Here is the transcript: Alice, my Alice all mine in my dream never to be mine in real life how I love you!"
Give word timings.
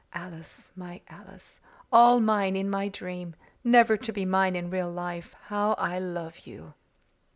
Alice, 0.13 0.71
my 0.75 0.99
Alice 1.09 1.59
all 1.91 2.19
mine 2.19 2.55
in 2.55 2.71
my 2.71 2.87
dream 2.87 3.35
never 3.63 3.95
to 3.97 4.11
be 4.11 4.25
mine 4.25 4.55
in 4.55 4.71
real 4.71 4.89
life 4.89 5.35
how 5.43 5.73
I 5.73 5.99
love 5.99 6.47
you!" 6.47 6.73